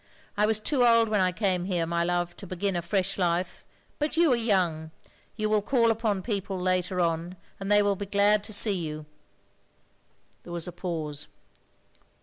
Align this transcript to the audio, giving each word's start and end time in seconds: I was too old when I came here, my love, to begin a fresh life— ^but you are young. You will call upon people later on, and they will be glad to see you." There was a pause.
I 0.35 0.47
was 0.47 0.59
too 0.59 0.83
old 0.83 1.09
when 1.09 1.21
I 1.21 1.31
came 1.31 1.65
here, 1.65 1.85
my 1.85 2.03
love, 2.03 2.35
to 2.37 2.47
begin 2.47 2.75
a 2.75 2.81
fresh 2.81 3.19
life— 3.19 3.63
^but 4.01 4.17
you 4.17 4.33
are 4.33 4.35
young. 4.35 4.89
You 5.35 5.47
will 5.47 5.61
call 5.61 5.91
upon 5.91 6.23
people 6.23 6.59
later 6.59 6.99
on, 6.99 7.35
and 7.59 7.71
they 7.71 7.83
will 7.83 7.95
be 7.95 8.07
glad 8.07 8.43
to 8.45 8.51
see 8.53 8.73
you." 8.73 9.05
There 10.41 10.53
was 10.53 10.67
a 10.67 10.71
pause. 10.71 11.27